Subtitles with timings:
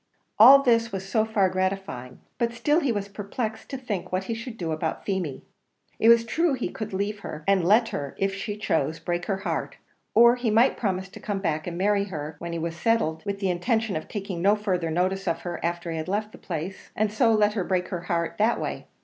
[0.39, 4.33] All this was so far gratifying, but still he was perplexed to think what he
[4.33, 5.43] should do about Feemy.
[5.99, 9.37] It was true he could leave her, and let her, if she chose, break her
[9.45, 9.75] heart;
[10.15, 13.37] or he might promise to come back and marry her, when he was settled, with
[13.37, 16.89] the intention of taking no further notice of her after he had left the place;
[16.95, 18.87] and so let her break her heart that way.